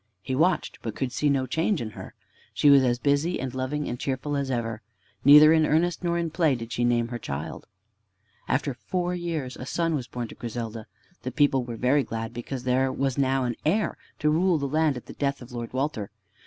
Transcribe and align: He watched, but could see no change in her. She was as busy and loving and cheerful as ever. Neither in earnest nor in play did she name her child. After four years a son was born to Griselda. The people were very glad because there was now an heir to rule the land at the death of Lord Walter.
He 0.23 0.33
watched, 0.33 0.79
but 0.81 0.95
could 0.95 1.11
see 1.11 1.29
no 1.29 1.45
change 1.45 1.79
in 1.79 1.91
her. 1.91 2.15
She 2.55 2.71
was 2.71 2.83
as 2.83 2.97
busy 2.97 3.39
and 3.39 3.53
loving 3.53 3.87
and 3.87 3.99
cheerful 3.99 4.35
as 4.35 4.49
ever. 4.49 4.81
Neither 5.23 5.53
in 5.53 5.63
earnest 5.63 6.03
nor 6.03 6.17
in 6.17 6.31
play 6.31 6.55
did 6.55 6.71
she 6.71 6.83
name 6.83 7.09
her 7.09 7.19
child. 7.19 7.67
After 8.47 8.73
four 8.73 9.13
years 9.13 9.55
a 9.57 9.67
son 9.67 9.93
was 9.93 10.07
born 10.07 10.27
to 10.29 10.33
Griselda. 10.33 10.87
The 11.21 11.29
people 11.29 11.63
were 11.63 11.75
very 11.77 12.03
glad 12.03 12.33
because 12.33 12.63
there 12.63 12.91
was 12.91 13.19
now 13.19 13.43
an 13.43 13.55
heir 13.63 13.95
to 14.17 14.31
rule 14.31 14.57
the 14.57 14.67
land 14.67 14.97
at 14.97 15.05
the 15.05 15.13
death 15.13 15.39
of 15.39 15.51
Lord 15.51 15.71
Walter. 15.71 16.09